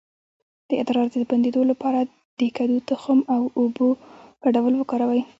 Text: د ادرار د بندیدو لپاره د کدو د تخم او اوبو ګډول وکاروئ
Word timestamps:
د 0.69 0.71
ادرار 0.81 1.07
د 1.13 1.15
بندیدو 1.29 1.61
لپاره 1.71 1.99
د 2.39 2.41
کدو 2.57 2.75
د 2.79 2.83
تخم 2.89 3.19
او 3.35 3.41
اوبو 3.59 3.87
ګډول 4.43 4.73
وکاروئ 4.77 5.21